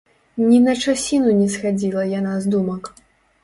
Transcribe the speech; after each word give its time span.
Ні 0.45 0.57
на 0.67 0.73
часіну 0.85 1.35
не 1.43 1.47
схадзіла 1.59 2.09
яна 2.17 2.33
з 2.47 2.53
думак. 2.59 2.95